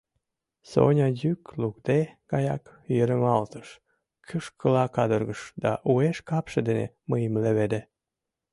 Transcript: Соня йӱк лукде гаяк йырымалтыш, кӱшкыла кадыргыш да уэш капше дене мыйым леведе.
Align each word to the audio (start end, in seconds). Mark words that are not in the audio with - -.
Соня 0.69 1.07
йӱк 1.21 1.41
лукде 1.61 1.99
гаяк 2.31 2.63
йырымалтыш, 2.95 3.67
кӱшкыла 4.27 4.85
кадыргыш 4.95 5.41
да 5.63 5.71
уэш 5.91 6.17
капше 6.29 6.59
дене 6.67 6.85
мыйым 7.09 7.33
леведе. 7.43 7.81